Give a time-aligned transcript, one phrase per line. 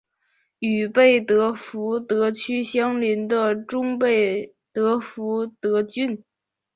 [0.57, 6.23] 与贝德福德区相邻的中贝德福德郡。